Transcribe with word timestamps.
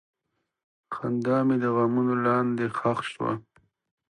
خندا 0.95 1.37
مې 1.47 1.55
د 1.63 1.65
غمونو 1.75 2.13
لاندې 2.25 2.65
ښخ 2.77 2.99
شوه. 3.11 3.31